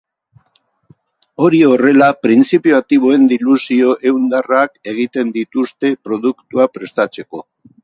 [1.47, 7.47] Hori horrela, printzipio aktiboen diluzio ehundarrak egiten dituzte produktua prestatzeko.